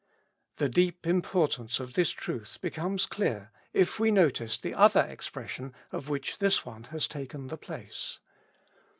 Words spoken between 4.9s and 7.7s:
expression of which this one has taken the